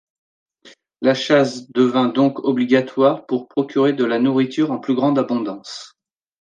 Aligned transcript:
La 1.03 1.13
chasse 1.13 1.69
devint 1.69 2.07
donc 2.07 2.43
obligatoire 2.43 3.27
pour 3.27 3.47
procurer 3.47 3.93
de 3.93 4.03
la 4.03 4.17
nourriture 4.17 4.71
en 4.71 4.79
plus 4.79 4.95
grande 4.95 5.19
abondance. 5.19 5.95